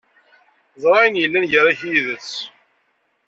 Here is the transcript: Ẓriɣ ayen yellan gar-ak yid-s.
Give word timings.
Ẓriɣ 0.81 1.01
ayen 1.01 1.19
yellan 1.21 1.49
gar-ak 1.51 1.81
yid-s. 1.89 2.31